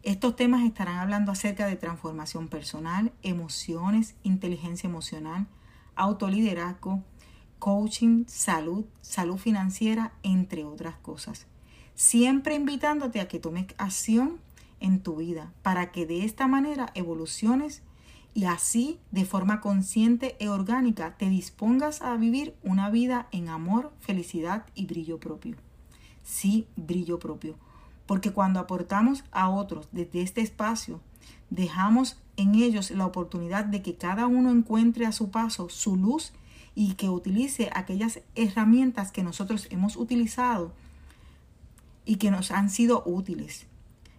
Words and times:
Estos 0.02 0.38
temas 0.38 0.64
estarán 0.64 1.00
hablando 1.00 1.34
acerca 1.34 1.68
de 1.68 1.76
transformación 1.76 2.48
personal, 2.48 3.12
emociones, 3.22 4.16
inteligencia 4.24 4.88
emocional, 4.88 5.46
autoliderazgo, 5.96 7.04
coaching, 7.60 8.24
salud, 8.28 8.86
salud 9.02 9.38
financiera, 9.38 10.14
entre 10.24 10.64
otras 10.64 10.96
cosas 11.00 11.48
siempre 11.96 12.56
invitándote 12.56 13.22
a 13.22 13.28
que 13.28 13.40
tomes 13.40 13.68
acción 13.78 14.40
en 14.80 15.00
tu 15.00 15.16
vida 15.16 15.52
para 15.62 15.92
que 15.92 16.06
de 16.06 16.26
esta 16.26 16.48
manera 16.48 16.92
evoluciones 16.94 17.82
y 18.34 18.46
así 18.46 19.00
de 19.12 19.26
forma 19.26 19.62
consciente 19.62 20.36
e 20.40 20.50
orgánica 20.50 21.16
te 21.18 21.30
dispongas 21.30 22.02
a 22.02 22.16
vivir 22.18 22.54
una 22.64 22.90
vida 22.90 23.28
en 23.32 23.48
amor, 23.48 23.94
felicidad 24.02 24.66
y 24.76 24.86
brillo 24.86 25.20
propio. 25.20 25.56
Sí, 26.24 26.68
brillo 26.76 27.18
propio. 27.18 27.56
Porque 28.06 28.32
cuando 28.32 28.60
aportamos 28.60 29.24
a 29.32 29.50
otros 29.50 29.88
desde 29.94 30.22
este 30.22 30.42
espacio, 30.42 31.00
dejamos 31.50 32.18
en 32.36 32.56
ellos 32.56 32.92
la 32.92 33.06
oportunidad 33.06 33.64
de 33.64 33.82
que 33.82 33.96
cada 33.96 34.28
uno 34.28 34.52
encuentre 34.52 35.06
a 35.06 35.14
su 35.14 35.32
paso 35.32 35.70
su 35.70 35.96
luz 35.96 36.34
y 36.76 36.96
que 36.96 37.10
utilice 37.10 37.70
aquellas 37.74 38.20
herramientas 38.36 39.14
que 39.14 39.24
nosotros 39.24 39.68
hemos 39.72 39.96
utilizado 39.96 40.74
y 42.06 42.16
que 42.16 42.32
nos 42.32 42.52
han 42.52 42.70
sido 42.70 43.04
útiles. 43.06 43.66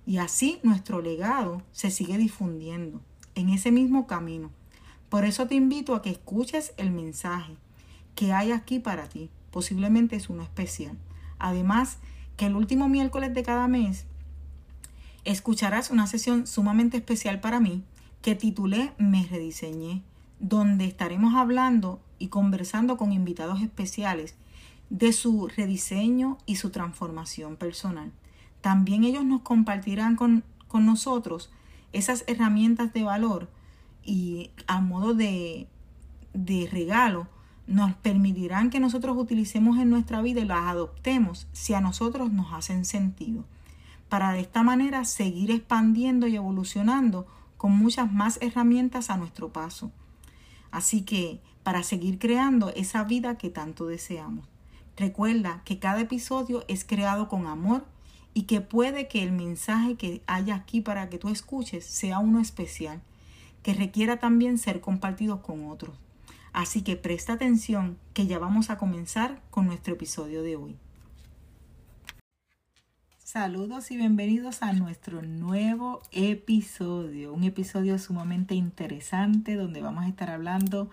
Y 0.07 0.19
así 0.19 0.61
nuestro 0.63 1.01
legado 1.01 1.63
se 1.73 1.91
sigue 1.91 2.19
difundiendo 2.19 3.01
en 3.35 3.51
ese 3.51 3.73
mismo 3.73 4.07
camino. 4.07 4.51
Por 5.09 5.25
eso 5.25 5.47
te 5.47 5.55
invito 5.55 5.95
a 5.95 6.03
que 6.03 6.11
escuches 6.11 6.75
el 6.77 6.91
mensaje 6.91 7.57
que 8.15 8.33
hay 8.33 8.53
aquí 8.53 8.79
para 8.79 9.09
ti. 9.09 9.31
Posiblemente 9.51 10.17
es 10.17 10.29
uno 10.29 10.43
especial. 10.43 10.97
Además, 11.39 11.99
que 12.37 12.47
el 12.47 12.57
último 12.57 12.89
miércoles 12.89 13.33
de 13.35 13.43
cada 13.43 13.69
mes 13.69 14.07
escucharás 15.25 15.91
una 15.91 16.07
sesión 16.07 16.47
sumamente 16.47 16.97
especial 16.97 17.41
para 17.41 17.61
mí 17.61 17.83
que 18.23 18.35
titulé 18.35 18.93
Me 18.99 19.25
rediseñé, 19.27 20.03
donde 20.41 20.85
estaremos 20.85 21.35
hablando 21.35 22.01
y 22.19 22.29
conversando 22.29 22.97
con 22.97 23.13
invitados 23.13 23.63
especiales 23.63 24.35
de 24.91 25.13
su 25.13 25.49
rediseño 25.49 26.39
y 26.47 26.57
su 26.57 26.71
transformación 26.71 27.57
personal. 27.57 28.13
También 28.61 29.05
ellos 29.05 29.25
nos 29.25 29.43
compartirán 29.43 30.17
con, 30.17 30.45
nosotros 30.75 31.51
esas 31.95 32.23
herramientas 32.27 32.93
de 32.93 33.03
valor 33.03 33.49
y 34.05 34.51
a 34.67 34.83
modo 34.83 35.15
de, 35.15 35.69
de 36.35 36.69
regalo 36.71 37.29
nos 37.67 37.95
permitirán 37.95 38.69
que 38.69 38.79
nosotros 38.79 39.17
utilicemos 39.17 39.79
en 39.79 39.89
nuestra 39.89 40.21
vida 40.21 40.43
y 40.43 40.45
las 40.45 40.69
adoptemos 40.69 41.49
si 41.53 41.73
a 41.73 41.81
nosotros 41.81 42.31
nos 42.31 42.53
hacen 42.53 42.85
sentido. 42.85 43.47
Para 44.11 44.33
de 44.33 44.41
esta 44.41 44.63
manera 44.63 45.07
seguir 45.07 45.51
expandiendo 45.51 46.27
y 46.27 46.37
evolucionando 46.37 47.27
con 47.57 47.73
muchas 47.73 48.13
más 48.13 48.39
herramientas 48.43 49.09
a 49.09 49.17
nuestro 49.17 49.51
paso. 49.51 49.91
Así 50.71 51.03
que 51.03 51.41
para 51.63 51.83
seguir 51.83 52.19
creando 52.19 52.69
esa 52.77 53.03
vida 53.03 53.39
que 53.39 53.49
tanto 53.49 53.87
deseamos. 53.87 54.47
Recuerda 54.97 55.61
que 55.65 55.79
cada 55.79 56.01
episodio 56.01 56.65
es 56.69 56.85
creado 56.85 57.29
con 57.29 57.47
amor 57.47 57.85
y 58.33 58.43
que 58.45 58.63
puede 58.63 59.09
que 59.09 59.23
el 59.23 59.31
mensaje 59.31 59.97
que 59.97 60.23
haya 60.27 60.55
aquí 60.55 60.81
para 60.81 61.11
que 61.11 61.19
tú 61.19 61.29
escuches 61.29 61.85
sea 61.85 62.19
uno 62.19 62.41
especial, 62.41 63.03
que 63.63 63.75
requiera 63.75 64.19
también 64.19 64.57
ser 64.57 64.81
compartido 64.81 65.43
con 65.43 65.71
otros. 65.71 65.95
Así 66.55 66.81
que 66.81 66.97
presta 66.97 67.35
atención 67.35 67.99
que 68.15 68.27
ya 68.27 68.39
vamos 68.39 68.71
a 68.71 68.79
comenzar 68.79 69.43
con 69.51 69.67
nuestro 69.67 69.93
episodio 69.93 70.43
de 70.43 70.57
hoy. 70.57 70.77
Saludos 73.19 73.91
y 73.91 73.99
bienvenidos 73.99 74.63
a 74.63 74.73
nuestro 74.73 75.21
nuevo 75.21 76.01
episodio, 76.13 77.35
un 77.35 77.45
episodio 77.45 77.99
sumamente 77.99 78.55
interesante 78.55 79.57
donde 79.57 79.83
vamos 79.83 80.05
a 80.05 80.09
estar 80.09 80.31
hablando 80.31 80.89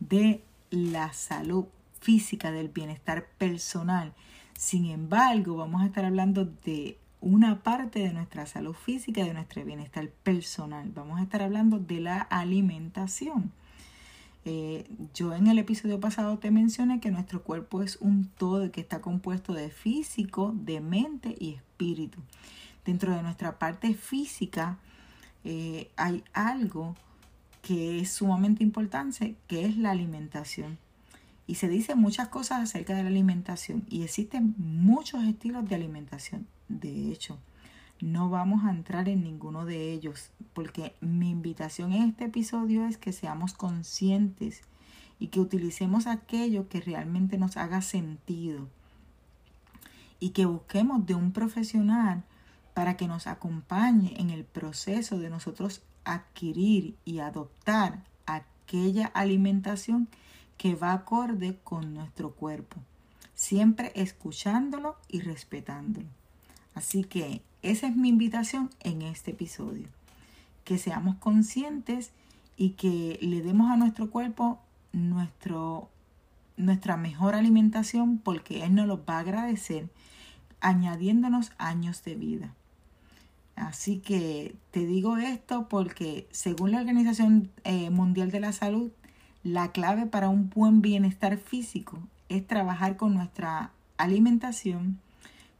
de 0.00 0.42
la 0.70 1.14
salud 1.14 1.64
física, 2.06 2.52
del 2.52 2.68
bienestar 2.68 3.26
personal. 3.36 4.14
Sin 4.56 4.86
embargo, 4.86 5.56
vamos 5.56 5.82
a 5.82 5.86
estar 5.86 6.04
hablando 6.04 6.44
de 6.44 6.98
una 7.20 7.64
parte 7.64 7.98
de 7.98 8.12
nuestra 8.12 8.46
salud 8.46 8.74
física, 8.74 9.24
de 9.24 9.34
nuestro 9.34 9.64
bienestar 9.64 10.08
personal. 10.22 10.88
Vamos 10.94 11.18
a 11.18 11.24
estar 11.24 11.42
hablando 11.42 11.80
de 11.80 11.98
la 11.98 12.20
alimentación. 12.20 13.50
Eh, 14.44 14.88
yo 15.14 15.34
en 15.34 15.48
el 15.48 15.58
episodio 15.58 15.98
pasado 15.98 16.38
te 16.38 16.52
mencioné 16.52 17.00
que 17.00 17.10
nuestro 17.10 17.42
cuerpo 17.42 17.82
es 17.82 17.96
un 17.96 18.28
todo 18.38 18.70
que 18.70 18.80
está 18.80 19.00
compuesto 19.00 19.52
de 19.52 19.70
físico, 19.70 20.54
de 20.54 20.80
mente 20.80 21.34
y 21.40 21.54
espíritu. 21.54 22.20
Dentro 22.84 23.16
de 23.16 23.22
nuestra 23.24 23.58
parte 23.58 23.94
física 23.94 24.78
eh, 25.42 25.90
hay 25.96 26.22
algo 26.32 26.94
que 27.62 27.98
es 27.98 28.12
sumamente 28.12 28.62
importante, 28.62 29.34
que 29.48 29.66
es 29.66 29.76
la 29.76 29.90
alimentación. 29.90 30.78
Y 31.46 31.56
se 31.56 31.68
dice 31.68 31.94
muchas 31.94 32.28
cosas 32.28 32.60
acerca 32.60 32.94
de 32.94 33.02
la 33.02 33.08
alimentación 33.08 33.84
y 33.88 34.02
existen 34.02 34.54
muchos 34.58 35.22
estilos 35.24 35.68
de 35.68 35.76
alimentación. 35.76 36.46
De 36.68 37.12
hecho, 37.12 37.38
no 38.00 38.28
vamos 38.28 38.64
a 38.64 38.70
entrar 38.70 39.08
en 39.08 39.22
ninguno 39.22 39.64
de 39.64 39.92
ellos 39.92 40.30
porque 40.52 40.94
mi 41.00 41.30
invitación 41.30 41.92
en 41.92 42.10
este 42.10 42.24
episodio 42.24 42.86
es 42.86 42.98
que 42.98 43.12
seamos 43.12 43.54
conscientes 43.54 44.62
y 45.18 45.28
que 45.28 45.40
utilicemos 45.40 46.06
aquello 46.06 46.68
que 46.68 46.80
realmente 46.80 47.38
nos 47.38 47.56
haga 47.56 47.80
sentido 47.80 48.68
y 50.20 50.30
que 50.30 50.46
busquemos 50.46 51.06
de 51.06 51.14
un 51.14 51.32
profesional 51.32 52.24
para 52.74 52.96
que 52.96 53.08
nos 53.08 53.26
acompañe 53.26 54.14
en 54.18 54.30
el 54.30 54.44
proceso 54.44 55.18
de 55.18 55.30
nosotros 55.30 55.82
adquirir 56.04 56.96
y 57.04 57.20
adoptar 57.20 58.04
aquella 58.26 59.06
alimentación 59.06 60.08
que 60.56 60.74
va 60.74 60.92
acorde 60.92 61.58
con 61.62 61.94
nuestro 61.94 62.30
cuerpo, 62.30 62.76
siempre 63.34 63.92
escuchándolo 63.94 64.96
y 65.08 65.20
respetándolo. 65.20 66.08
Así 66.74 67.04
que 67.04 67.42
esa 67.62 67.86
es 67.86 67.96
mi 67.96 68.08
invitación 68.08 68.70
en 68.80 69.02
este 69.02 69.32
episodio, 69.32 69.88
que 70.64 70.78
seamos 70.78 71.16
conscientes 71.16 72.12
y 72.56 72.70
que 72.70 73.18
le 73.20 73.42
demos 73.42 73.70
a 73.70 73.76
nuestro 73.76 74.10
cuerpo 74.10 74.60
nuestro, 74.92 75.90
nuestra 76.56 76.96
mejor 76.96 77.34
alimentación 77.34 78.18
porque 78.18 78.64
Él 78.64 78.74
nos 78.74 78.86
lo 78.86 79.04
va 79.04 79.16
a 79.16 79.20
agradecer 79.20 79.88
añadiéndonos 80.60 81.52
años 81.58 82.02
de 82.04 82.14
vida. 82.14 82.54
Así 83.56 83.98
que 83.98 84.54
te 84.70 84.84
digo 84.86 85.16
esto 85.16 85.68
porque 85.68 86.28
según 86.30 86.72
la 86.72 86.78
Organización 86.78 87.50
eh, 87.64 87.90
Mundial 87.90 88.30
de 88.30 88.40
la 88.40 88.52
Salud, 88.52 88.90
la 89.46 89.70
clave 89.70 90.06
para 90.06 90.28
un 90.28 90.50
buen 90.50 90.82
bienestar 90.82 91.38
físico 91.38 92.00
es 92.28 92.44
trabajar 92.44 92.96
con 92.96 93.14
nuestra 93.14 93.70
alimentación, 93.96 94.98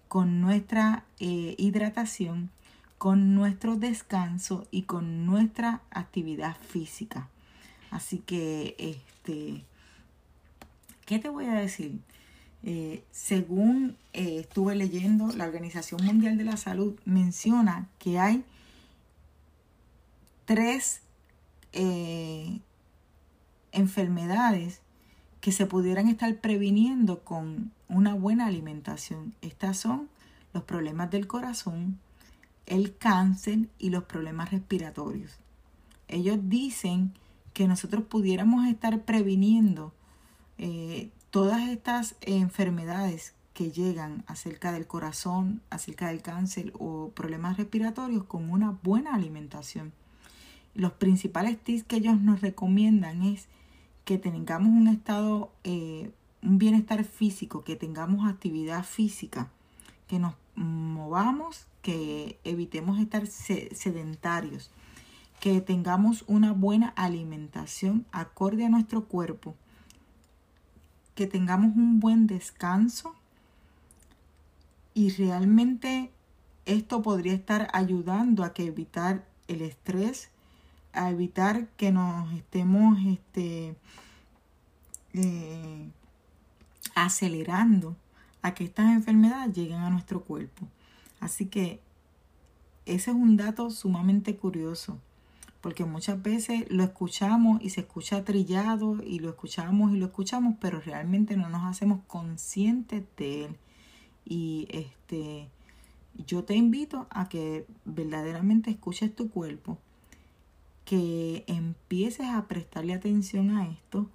con 0.09 0.41
nuestra 0.41 1.05
eh, 1.21 1.55
hidratación, 1.57 2.51
con 2.99 3.37
nuestro 3.37 3.77
descanso 3.77 4.67
y 4.73 4.83
con 4.83 5.25
nuestra 5.25 5.83
actividad 5.91 6.57
física. 6.57 7.29
Así 7.93 8.19
que, 8.19 8.75
este, 8.77 9.63
¿qué 11.05 11.21
te 11.21 11.29
voy 11.29 11.45
a 11.45 11.55
decir? 11.55 12.01
Eh, 12.65 13.05
según 13.13 13.97
eh, 14.15 14.39
estuve 14.41 14.75
leyendo, 14.75 15.29
la 15.29 15.45
Organización 15.45 16.05
Mundial 16.05 16.37
de 16.39 16.45
la 16.45 16.57
Salud 16.57 16.99
menciona 17.05 17.87
que 18.01 18.19
hay 18.19 18.43
tres 20.45 21.03
enfermedades 23.77 24.81
que 25.41 25.53
se 25.53 25.67
pudieran 25.67 26.09
estar 26.09 26.35
previniendo 26.41 27.23
con 27.23 27.71
una 27.89 28.15
buena 28.15 28.47
alimentación. 28.47 29.35
Estas 29.43 29.77
son 29.77 30.09
los 30.53 30.65
problemas 30.65 31.11
del 31.11 31.27
corazón, 31.27 31.99
el 32.67 32.97
cáncer 32.97 33.69
y 33.79 33.91
los 33.91 34.05
problemas 34.05 34.51
respiratorios. 34.51 35.39
Ellos 36.09 36.39
dicen 36.43 37.13
que 37.53 37.69
nosotros 37.69 38.05
pudiéramos 38.05 38.67
estar 38.67 39.03
previniendo 39.03 39.93
eh, 40.59 41.11
todas 41.31 41.69
estas 41.69 42.17
enfermedades 42.23 43.35
que 43.55 43.71
llegan 43.71 44.25
acerca 44.27 44.73
del 44.73 44.87
corazón, 44.87 45.63
acerca 45.71 46.09
del 46.09 46.23
cáncer 46.23 46.73
o 46.79 47.11
problemas 47.15 47.57
respiratorios 47.57 48.25
con 48.25 48.51
una 48.51 48.79
buena 48.83 49.15
alimentación. 49.15 49.93
Los 50.75 50.93
principales 50.93 51.59
tips 51.59 51.85
que 51.85 51.97
ellos 51.97 52.21
nos 52.21 52.43
recomiendan 52.43 53.23
es 53.23 53.49
que 54.07 54.19
tengamos 54.19 54.69
un 54.69 54.87
estado, 54.87 55.51
eh, 55.65 56.13
un 56.41 56.59
bienestar 56.59 57.03
físico, 57.03 57.65
que 57.65 57.75
tengamos 57.75 58.27
actividad 58.27 58.85
física, 58.85 59.51
que 60.07 60.21
nos 60.21 60.35
movamos, 60.55 61.67
que 61.83 62.39
evitemos 62.45 63.01
estar 63.01 63.27
sedentarios, 63.27 64.71
que 65.41 65.61
tengamos 65.61 66.23
una 66.29 66.53
buena 66.53 66.91
alimentación 66.91 68.07
acorde 68.13 68.65
a 68.65 68.69
nuestro 68.69 69.07
cuerpo, 69.07 69.57
que 71.17 71.27
tengamos 71.27 71.75
un 71.75 71.99
buen 71.99 72.29
descanso. 72.29 73.13
Y 74.95 75.11
realmente 75.11 76.13
esto 76.65 77.03
podría 77.03 77.35
estar 77.35 77.69
ayudando 77.73 78.45
a 78.45 78.55
que 78.55 78.67
evitar 78.67 79.27
el 79.49 79.63
estrés, 79.63 80.31
a 80.97 81.11
evitar 81.11 81.69
que 81.77 81.93
nos 81.93 82.33
estemos 82.33 82.99
este, 83.07 83.77
eh, 85.13 85.91
acelerando 86.95 87.97
a 88.43 88.55
que 88.55 88.65
estas 88.65 88.93
enfermedades 88.93 89.55
lleguen 89.55 89.79
a 89.79 89.91
nuestro 89.91 90.23
cuerpo. 90.23 90.67
Así 91.21 91.47
que 91.47 91.81
ese 92.87 93.11
es 93.11 93.17
un 93.17 93.37
dato 93.37 93.71
sumamente 93.71 94.37
curioso, 94.37 94.99
porque 95.61 95.85
muchas 95.85 96.23
veces 96.23 96.67
lo 96.71 96.85
escuchamos 96.85 97.61
y 97.61 97.71
se 97.71 97.81
escucha 97.81 98.25
trillado 98.25 99.03
y 99.03 99.19
lo 99.19 99.31
escuchamos 99.31 99.93
y 99.93 99.97
lo 99.97 100.07
escuchamos, 100.07 100.55
pero 100.61 100.81
realmente 100.81 101.37
no 101.37 101.49
nos 101.49 101.65
hacemos 101.65 102.01
conscientes 102.07 103.05
de 103.17 103.47
él. 103.47 103.57
Y 104.25 104.69
este, 104.71 105.49
yo 106.27 106.45
te 106.45 106.55
invito 106.55 107.07
a 107.11 107.29
que 107.29 107.67
verdaderamente 107.85 108.71
escuches 108.71 109.15
tu 109.15 109.31
cuerpo, 109.31 109.79
que 110.87 111.45
empieces 111.49 112.29
a 112.29 112.47
prestarle 112.47 112.95
atención 112.95 113.51
a 113.51 113.69
esto 113.69 114.09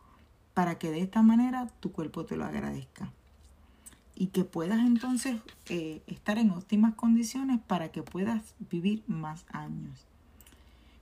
para 0.54 0.80
que 0.80 0.90
de 0.90 1.02
esta 1.02 1.22
manera 1.22 1.68
tu 1.82 1.92
cuerpo 1.92 2.26
te 2.26 2.38
lo 2.38 2.46
agradezca. 2.46 3.12
Y 4.16 4.28
que 4.28 4.46
puedas 4.46 4.80
entonces 4.80 5.38
eh, 5.68 6.02
estar 6.08 6.38
en 6.38 6.52
óptimas 6.52 6.96
condiciones 6.96 7.60
para 7.60 7.90
que 7.92 8.04
puedas 8.04 8.56
vivir 8.72 9.04
más 9.08 9.46
años. 9.52 10.08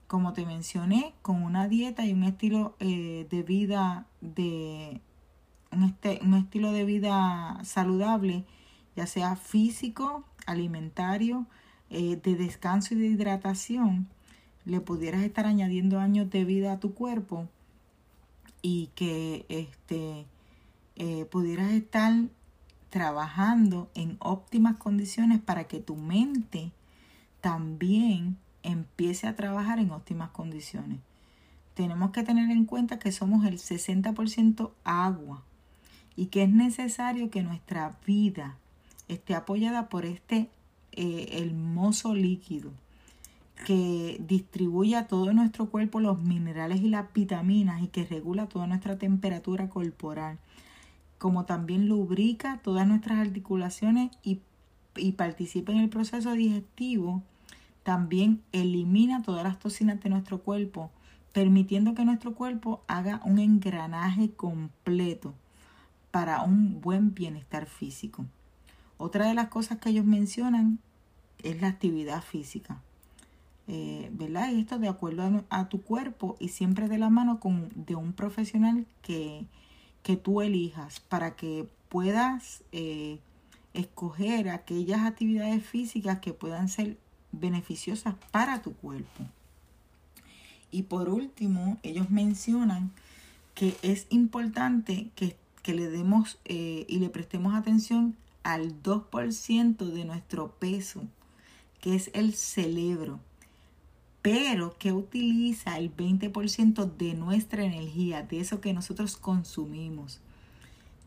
Como 0.08 0.34
te 0.34 0.46
mencioné, 0.46 1.14
con 1.22 1.44
una 1.44 1.68
dieta 1.68 2.04
y 2.04 2.14
un 2.14 2.24
estilo 2.24 2.76
eh, 2.80 3.28
de 3.30 3.44
vida 3.44 4.08
de 4.22 5.02
un, 5.72 5.84
este, 5.84 6.20
un 6.24 6.34
estilo 6.34 6.72
de 6.72 6.84
vida 6.84 7.60
saludable, 7.64 8.44
ya 8.96 9.06
sea 9.06 9.36
físico, 9.36 10.24
alimentario, 10.48 11.46
eh, 11.92 12.20
de 12.24 12.36
descanso 12.36 12.96
y 12.96 12.98
de 12.98 13.08
hidratación, 13.08 14.08
le 14.70 14.82
pudieras 14.82 15.24
estar 15.24 15.46
añadiendo 15.48 16.00
años 16.00 16.30
de 16.30 16.46
vida 16.46 16.74
a 16.74 16.80
tu 16.80 16.94
cuerpo 16.94 17.48
y 18.62 18.90
que 18.96 19.46
este, 19.50 20.26
eh, 20.96 21.26
pudieras 21.26 21.72
estar 21.72 22.14
trabajando 22.90 23.90
en 23.96 24.18
óptimas 24.20 24.78
condiciones 24.78 25.40
para 25.40 25.66
que 25.66 25.80
tu 25.80 25.96
mente 25.96 26.72
también 27.42 28.38
empiece 28.64 29.28
a 29.28 29.36
trabajar 29.36 29.80
en 29.80 29.92
óptimas 29.92 30.30
condiciones. 30.32 31.00
Tenemos 31.74 32.12
que 32.12 32.24
tener 32.24 32.52
en 32.52 32.66
cuenta 32.66 33.00
que 33.00 33.12
somos 33.12 33.46
el 33.46 33.58
60% 33.58 34.72
agua 34.84 35.44
y 36.16 36.28
que 36.28 36.44
es 36.44 36.50
necesario 36.50 37.32
que 37.32 37.42
nuestra 37.42 37.98
vida 38.06 38.58
esté 39.08 39.34
apoyada 39.34 39.90
por 39.90 40.06
este 40.06 40.50
eh, 40.92 41.42
hermoso 41.42 42.14
líquido 42.14 42.72
que 43.66 44.18
distribuye 44.26 44.96
a 44.96 45.08
todo 45.08 45.34
nuestro 45.34 45.70
cuerpo 45.70 46.00
los 46.00 46.22
minerales 46.22 46.82
y 46.82 46.90
las 46.90 47.12
vitaminas 47.14 47.82
y 47.82 47.88
que 47.88 48.06
regula 48.06 48.48
toda 48.48 48.68
nuestra 48.68 48.98
temperatura 48.98 49.70
corporal, 49.70 50.40
como 51.18 51.46
también 51.46 51.88
lubrica 51.88 52.60
todas 52.64 52.88
nuestras 52.88 53.20
articulaciones 53.20 54.12
y, 54.24 54.40
y 54.96 55.14
participa 55.14 55.72
en 55.72 55.80
el 55.80 55.90
proceso 55.90 56.34
digestivo, 56.34 57.22
también 57.84 58.42
elimina 58.52 59.22
todas 59.22 59.44
las 59.44 59.60
toxinas 59.60 60.02
de 60.02 60.10
nuestro 60.10 60.42
cuerpo, 60.42 60.92
permitiendo 61.34 61.94
que 61.94 62.06
nuestro 62.06 62.36
cuerpo 62.36 62.84
haga 62.88 63.22
un 63.26 63.40
engranaje 63.40 64.32
completo 64.32 65.34
para 66.12 66.42
un 66.44 66.82
buen 66.82 67.14
bienestar 67.14 67.66
físico. 67.66 68.26
Otra 68.98 69.28
de 69.28 69.34
las 69.34 69.50
cosas 69.50 69.78
que 69.80 69.90
ellos 69.90 70.06
mencionan 70.06 70.80
es 71.44 71.62
la 71.62 71.68
actividad 71.68 72.22
física. 72.22 72.82
Eh, 73.72 74.10
¿Verdad? 74.14 74.52
Esto 74.52 74.80
de 74.80 74.88
acuerdo 74.88 75.46
a, 75.52 75.70
tu 75.70 75.84
cuerpo 75.84 76.36
y 76.40 76.48
siempre 76.48 76.88
de 76.88 76.98
la 76.98 77.12
mano 77.12 77.40
con, 77.40 77.70
de 77.76 77.94
un 77.94 78.14
profesional 78.14 78.88
que, 79.04 79.46
que 80.02 80.18
tú 80.18 80.42
elijas 80.42 81.00
para 81.02 81.36
que 81.36 81.70
puedas 81.88 82.64
eh, 82.72 83.20
escoger 83.76 84.50
aquellas 84.50 85.02
actividades 85.02 85.64
físicas 85.64 86.18
que 86.18 86.34
puedan 86.34 86.68
ser 86.68 86.98
beneficiosas 87.32 88.16
para 88.32 88.64
tu 88.64 88.74
cuerpo. 88.74 89.26
Y 90.72 90.84
por 90.84 91.08
último, 91.08 91.78
ellos 91.84 92.10
mencionan 92.10 92.92
que 93.54 93.78
es 93.84 94.08
importante 94.10 95.12
que, 95.16 95.38
le 95.72 95.88
demos 95.88 96.40
eh, 96.46 96.88
y 96.90 96.98
le 96.98 97.10
prestemos 97.10 97.54
atención 97.54 98.16
al 98.42 98.82
2% 98.82 99.78
de 99.78 100.04
nuestro 100.04 100.56
peso, 100.56 101.04
que 101.80 101.94
es 101.94 102.10
el 102.16 102.34
cerebro, 102.34 103.20
pero 104.22 104.78
que 104.78 104.92
utiliza 104.92 105.78
el 105.78 105.96
20% 105.96 106.98
de 106.98 107.14
nuestra 107.14 107.64
energía, 107.64 108.24
de 108.24 108.40
eso 108.40 108.60
que 108.60 108.74
nosotros 108.74 109.16
consumimos. 109.16 110.20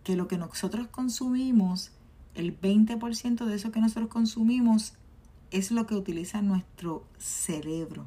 Que 0.03 0.17
lo 0.17 0.29
que 0.29 0.39
nosotros 0.39 0.89
consumimos, 0.89 1.91
el 2.35 2.59
20% 2.59 3.45
de 3.45 3.55
eso 3.55 3.71
que 3.71 3.81
nosotros 3.81 4.09
consumimos 4.09 4.95
es 5.51 5.71
lo 5.71 5.87
que 5.87 5.95
utiliza 5.95 6.41
nuestro 6.41 7.05
cerebro. 7.19 8.07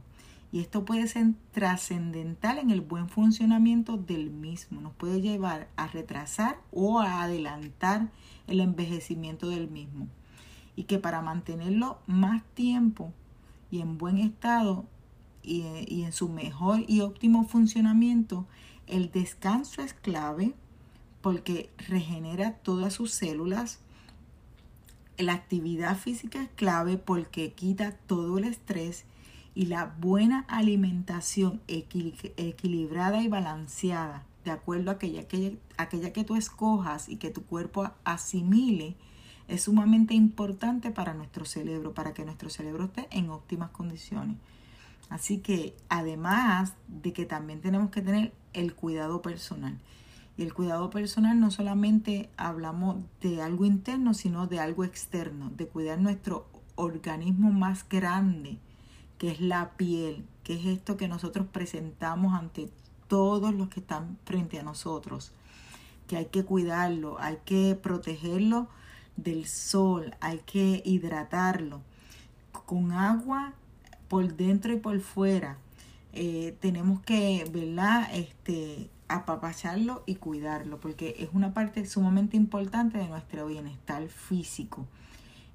Y 0.52 0.62
esto 0.62 0.86
puede 0.86 1.08
ser 1.08 1.34
trascendental 1.52 2.58
en 2.58 2.72
el 2.72 2.82
buen 2.82 3.10
funcionamiento 3.10 3.98
del 3.98 4.32
mismo. 4.32 4.82
Nos 4.82 4.94
puede 4.94 5.22
llevar 5.22 5.68
a 5.76 5.88
retrasar 5.88 6.58
o 6.72 7.00
a 7.02 7.22
adelantar 7.22 8.10
el 8.48 8.62
envejecimiento 8.62 9.50
del 9.50 9.70
mismo. 9.70 10.08
Y 10.76 10.84
que 10.86 10.98
para 10.98 11.22
mantenerlo 11.22 12.00
más 12.08 12.44
tiempo 12.54 13.14
y 13.70 13.82
en 13.82 13.98
buen 13.98 14.18
estado 14.18 14.86
y, 15.46 16.04
en 16.04 16.12
su 16.12 16.30
mejor 16.30 16.84
y 16.88 17.02
óptimo 17.02 17.46
funcionamiento, 17.46 18.46
el 18.88 19.12
descanso 19.12 19.82
es 19.82 19.94
clave 19.94 20.54
porque 21.22 21.70
regenera 21.88 22.54
todas 22.54 22.94
sus 22.94 23.12
células. 23.12 23.80
La 25.18 25.34
actividad 25.34 25.98
física 25.98 26.42
es 26.44 26.50
clave 26.50 26.98
porque 26.98 27.54
quita 27.54 27.92
todo 27.92 28.38
el 28.38 28.44
estrés 28.44 29.06
y 29.56 29.68
la 29.68 29.96
buena 30.00 30.46
alimentación 30.50 31.62
equilibrada 31.68 33.22
y 33.22 33.28
balanceada, 33.30 34.26
de 34.44 34.52
acuerdo 34.52 34.92
a 34.92 34.96
aquella, 34.96 35.26
aquella, 35.78 36.14
que 36.14 36.24
tú 36.26 36.36
escojas 36.36 37.08
y 37.08 37.16
que 37.16 37.32
tu 37.32 37.44
cuerpo 37.46 37.90
asimile, 38.04 38.96
es 39.48 39.64
sumamente 39.64 40.14
importante 40.14 40.92
para 40.92 41.14
nuestro 41.14 41.46
cerebro, 41.46 41.94
para 41.94 42.14
que 42.14 42.26
nuestro 42.26 42.50
cerebro 42.50 42.86
esté 42.86 43.08
en 43.12 43.30
óptimas 43.30 43.70
condiciones. 43.70 44.38
Así 45.10 45.40
que 45.40 45.76
además 45.90 46.74
de 46.88 47.14
que 47.14 47.26
también 47.26 47.62
tenemos 47.62 47.90
que 47.92 48.02
tener 48.02 48.34
el 48.54 48.74
cuidado 48.74 49.22
personal. 49.22 49.80
Y 50.38 50.44
el 50.44 50.54
cuidado 50.54 50.90
personal 50.90 51.40
no 51.40 51.52
solamente 51.52 52.30
hablamos 52.36 52.98
de 53.22 53.42
algo 53.42 53.66
interno, 53.66 54.14
sino 54.14 54.48
de 54.48 54.60
algo 54.60 54.84
externo, 54.84 55.50
de 55.56 55.68
cuidar 55.68 56.00
nuestro 56.00 56.48
organismo 56.76 57.52
más 57.52 57.88
grande, 57.88 58.58
que 59.18 59.32
es 59.32 59.40
la 59.40 59.72
piel, 59.78 60.26
que 60.44 60.56
es 60.56 60.66
esto 60.66 60.98
que 60.98 61.08
nosotros 61.08 61.48
presentamos 61.52 62.34
ante 62.34 62.70
todos 63.08 63.54
los 63.54 63.70
que 63.70 63.80
están 63.80 64.18
frente 64.26 64.60
a 64.60 64.64
nosotros, 64.64 65.32
que 66.08 66.18
hay 66.18 66.26
que 66.26 66.44
cuidarlo, 66.44 67.18
hay 67.20 67.38
que 67.46 67.76
protegerlo 67.82 68.68
del 69.16 69.46
sol, 69.48 70.16
hay 70.20 70.40
que 70.40 70.82
hidratarlo 70.86 71.82
con 72.66 72.92
agua 72.92 73.54
por 74.08 74.36
dentro 74.36 74.74
y 74.74 74.78
por 74.78 75.00
fuera. 75.00 75.58
Eh, 76.14 76.56
tenemos 76.60 77.02
que, 77.02 77.50
¿verdad? 77.52 78.10
Este, 78.14 78.90
apapacharlo 79.08 80.04
y 80.06 80.16
cuidarlo, 80.16 80.80
porque 80.80 81.16
es 81.20 81.30
una 81.34 81.54
parte 81.54 81.86
sumamente 81.86 82.38
importante 82.38 82.98
de 82.98 83.08
nuestro 83.08 83.48
bienestar 83.48 84.08
físico. 84.08 84.86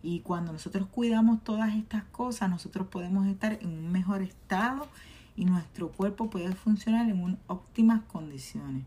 Y 0.03 0.21
cuando 0.21 0.53
nosotros 0.53 0.89
cuidamos 0.89 1.43
todas 1.45 1.75
estas 1.75 2.05
cosas, 2.05 2.49
nosotros 2.49 2.87
podemos 2.89 3.27
estar 3.27 3.59
en 3.61 3.69
un 3.69 3.93
mejor 3.93 4.23
estado 4.23 4.89
y 5.37 5.45
nuestro 5.45 5.91
cuerpo 5.91 6.31
puede 6.31 6.55
funcionar 6.55 7.09
en 7.09 7.39
óptimas 7.47 8.03
condiciones. 8.03 8.85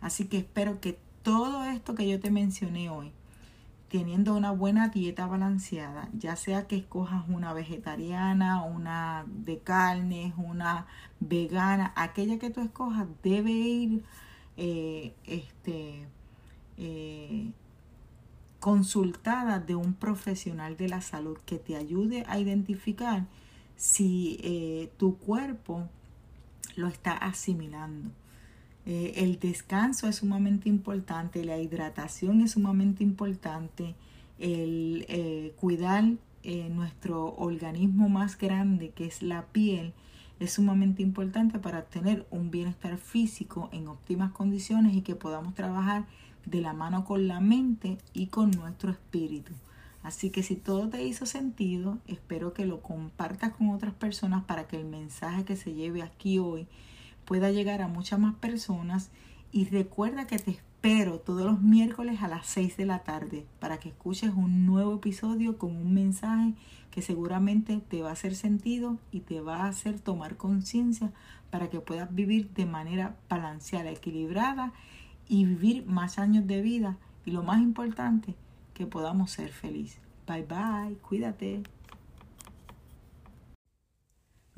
Así 0.00 0.26
que 0.26 0.38
espero 0.38 0.80
que 0.80 0.98
todo 1.22 1.64
esto 1.64 1.94
que 1.94 2.08
yo 2.08 2.20
te 2.20 2.30
mencioné 2.30 2.88
hoy, 2.88 3.12
teniendo 3.88 4.34
una 4.34 4.50
buena 4.50 4.88
dieta 4.88 5.26
balanceada, 5.26 6.08
ya 6.12 6.36
sea 6.36 6.66
que 6.66 6.76
escojas 6.76 7.24
una 7.28 7.52
vegetariana, 7.54 8.62
una 8.62 9.24
de 9.26 9.58
carnes, 9.58 10.34
una 10.36 10.86
vegana, 11.20 11.92
aquella 11.96 12.38
que 12.38 12.50
tú 12.50 12.60
escojas 12.60 13.06
debe 13.22 13.50
ir 13.50 14.04
eh, 14.56 15.14
este, 15.24 16.06
eh, 16.76 17.50
consultada 18.60 19.58
de 19.58 19.74
un 19.74 19.94
profesional 19.94 20.76
de 20.76 20.88
la 20.88 21.00
salud 21.00 21.38
que 21.46 21.58
te 21.58 21.76
ayude 21.76 22.24
a 22.28 22.38
identificar 22.38 23.24
si 23.76 24.38
eh, 24.42 24.92
tu 24.98 25.16
cuerpo 25.16 25.88
lo 26.76 26.88
está 26.88 27.12
asimilando. 27.12 28.10
Eh, 28.88 29.22
el 29.22 29.38
descanso 29.38 30.08
es 30.08 30.16
sumamente 30.16 30.68
importante, 30.68 31.44
la 31.44 31.58
hidratación 31.58 32.40
es 32.40 32.52
sumamente 32.52 33.04
importante, 33.04 33.94
el 34.40 35.04
eh, 35.08 35.54
cuidar 35.60 36.04
nuestro 36.70 37.34
organismo 37.36 38.08
más 38.08 38.38
grande 38.38 38.88
que 38.90 39.04
es 39.04 39.22
la 39.22 39.44
piel 39.48 39.92
es 40.40 40.52
sumamente 40.52 41.02
importante 41.02 41.58
para 41.58 41.82
tener 41.82 42.26
un 42.30 42.50
bienestar 42.50 42.96
físico 42.96 43.68
en 43.72 43.88
óptimas 43.88 44.32
condiciones 44.32 44.94
y 44.94 45.02
que 45.02 45.14
podamos 45.14 45.54
trabajar 45.54 46.06
de 46.46 46.60
la 46.60 46.72
mano 46.72 47.04
con 47.04 47.28
la 47.28 47.40
mente 47.40 47.98
y 48.14 48.28
con 48.28 48.50
nuestro 48.52 48.90
espíritu. 48.90 49.52
Así 50.02 50.30
que 50.30 50.42
si 50.42 50.54
todo 50.54 50.88
te 50.88 51.02
hizo 51.02 51.26
sentido, 51.26 51.98
espero 52.06 52.54
que 52.54 52.64
lo 52.64 52.80
compartas 52.80 53.52
con 53.52 53.70
otras 53.70 53.92
personas 53.94 54.44
para 54.44 54.68
que 54.68 54.76
el 54.76 54.86
mensaje 54.86 55.44
que 55.44 55.56
se 55.56 55.74
lleve 55.74 56.02
aquí 56.02 56.38
hoy 56.38 56.66
pueda 57.28 57.50
llegar 57.50 57.82
a 57.82 57.88
muchas 57.88 58.18
más 58.18 58.34
personas. 58.36 59.10
Y 59.52 59.66
recuerda 59.66 60.26
que 60.26 60.38
te 60.38 60.52
espero 60.52 61.18
todos 61.18 61.44
los 61.44 61.60
miércoles 61.60 62.22
a 62.22 62.28
las 62.28 62.46
6 62.46 62.78
de 62.78 62.86
la 62.86 63.00
tarde 63.00 63.44
para 63.60 63.76
que 63.78 63.90
escuches 63.90 64.32
un 64.34 64.64
nuevo 64.64 64.94
episodio 64.94 65.58
con 65.58 65.76
un 65.76 65.92
mensaje 65.92 66.54
que 66.90 67.02
seguramente 67.02 67.82
te 67.86 68.00
va 68.00 68.08
a 68.08 68.12
hacer 68.12 68.34
sentido 68.34 68.96
y 69.12 69.20
te 69.20 69.42
va 69.42 69.64
a 69.64 69.68
hacer 69.68 70.00
tomar 70.00 70.38
conciencia 70.38 71.12
para 71.50 71.68
que 71.68 71.80
puedas 71.80 72.14
vivir 72.14 72.48
de 72.54 72.64
manera 72.64 73.16
balanceada, 73.28 73.90
equilibrada 73.90 74.72
y 75.28 75.44
vivir 75.44 75.84
más 75.84 76.18
años 76.18 76.46
de 76.46 76.62
vida 76.62 76.96
y 77.26 77.32
lo 77.32 77.42
más 77.42 77.60
importante, 77.60 78.36
que 78.72 78.86
podamos 78.86 79.32
ser 79.32 79.50
felices. 79.50 80.00
Bye 80.26 80.46
bye, 80.46 80.96
cuídate. 81.02 81.62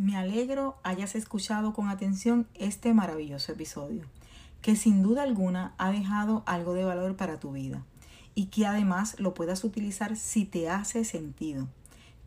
Me 0.01 0.17
alegro 0.17 0.79
hayas 0.83 1.15
escuchado 1.15 1.75
con 1.75 1.91
atención 1.91 2.47
este 2.55 2.95
maravilloso 2.95 3.53
episodio, 3.53 4.07
que 4.63 4.75
sin 4.75 5.03
duda 5.03 5.23
alguna 5.23 5.75
ha 5.77 5.91
dejado 5.91 6.43
algo 6.47 6.73
de 6.73 6.87
valor 6.87 7.17
para 7.17 7.39
tu 7.39 7.53
vida 7.53 7.85
y 8.35 8.47
que 8.47 8.65
además 8.65 9.17
lo 9.21 9.35
puedas 9.35 9.63
utilizar 9.63 10.17
si 10.17 10.47
te 10.47 10.71
hace 10.71 11.05
sentido. 11.05 11.69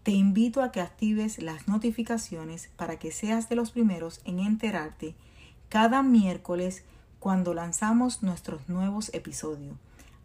Te 0.03 0.12
invito 0.12 0.62
a 0.62 0.72
que 0.72 0.82
actives 0.82 1.42
las 1.42 1.68
notificaciones 1.68 2.70
para 2.75 3.00
que 3.00 3.12
seas 3.12 3.50
de 3.50 3.56
los 3.56 3.72
primeros 3.72 4.22
en 4.24 4.38
enterarte 4.38 5.15
cada 5.70 6.03
miércoles 6.03 6.84
cuando 7.18 7.56
lanzamos 7.56 8.22
nuestros 8.22 8.70
nuevos 8.70 9.12
episodios. 9.15 9.77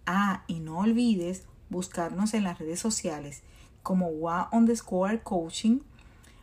Ah, 0.04 0.44
y 0.48 0.60
no 0.60 0.80
olvides 0.80 1.44
buscarnos 1.70 2.34
en 2.34 2.44
las 2.44 2.58
redes 2.58 2.78
sociales 2.78 3.40
como 3.82 4.08
WA 4.08 4.50
coaching 5.24 5.78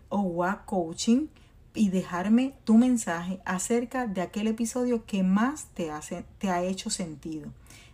o 0.10 0.20
WA 0.20 0.66
coaching 0.66 1.28
y 1.74 1.90
dejarme 1.90 2.56
tu 2.64 2.78
mensaje 2.78 3.42
acerca 3.46 4.08
de 4.08 4.22
aquel 4.22 4.48
episodio 4.48 5.06
que 5.06 5.24
más 5.24 5.66
te, 5.74 5.92
hace, 5.92 6.26
te 6.38 6.50
ha 6.50 6.64
hecho 6.64 6.90
sentido. 6.90 7.52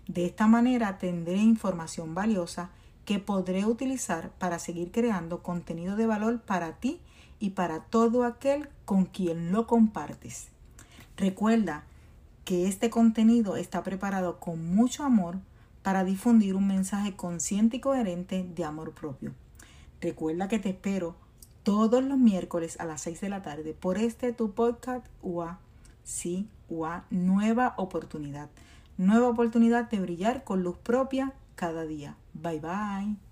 De 0.08 0.26
esta 0.26 0.48
manera 0.48 0.98
tendré 0.98 1.38
información 1.38 2.14
valiosa 2.14 2.70
que 3.06 3.20
podré 3.20 3.66
utilizar 3.66 4.32
para 4.38 4.60
seguir 4.60 4.92
creando 4.92 5.42
contenido 5.42 5.96
de 5.96 6.06
valor 6.06 6.42
para 6.42 6.74
ti 6.74 7.00
y 7.40 7.52
para 7.52 7.80
todo 7.80 8.24
aquel 8.24 8.70
con 8.86 9.06
quien 9.06 9.52
lo 9.52 9.66
compartes. 9.66 10.50
Recuerda 11.18 11.84
que 12.46 12.68
este 12.68 12.90
contenido 12.90 13.56
está 13.58 13.84
preparado 13.84 14.40
con 14.40 14.74
mucho 14.76 15.04
amor 15.04 15.40
para 15.82 16.04
difundir 16.04 16.56
un 16.56 16.68
mensaje 16.68 17.16
consciente 17.16 17.78
y 17.78 17.80
coherente 17.80 18.44
de 18.44 18.64
amor 18.64 18.94
propio. 18.94 19.34
Recuerda 20.00 20.48
que 20.48 20.60
te 20.60 20.70
espero 20.70 21.16
todos 21.64 22.04
los 22.04 22.18
miércoles 22.18 22.80
a 22.80 22.86
las 22.86 23.02
6 23.02 23.22
de 23.22 23.30
la 23.30 23.42
tarde 23.42 23.74
por 23.74 23.98
este 23.98 24.34
tu 24.34 24.52
podcast 24.52 25.06
UA. 25.22 25.60
Sí, 26.04 26.48
UA, 26.70 27.06
nueva 27.10 27.74
oportunidad. 27.78 28.50
Nueva 28.98 29.30
oportunidad 29.30 29.90
de 29.90 30.00
brillar 30.00 30.44
con 30.44 30.64
luz 30.64 30.78
propia 30.78 31.34
cada 31.56 31.84
día. 31.84 32.16
Bye 32.34 32.60
bye. 32.60 33.31